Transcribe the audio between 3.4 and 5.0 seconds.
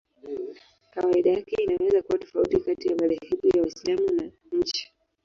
ya Waislamu na nchi.